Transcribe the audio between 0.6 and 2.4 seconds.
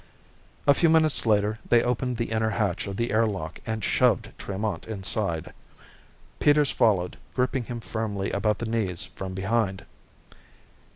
A few minutes later, they opened the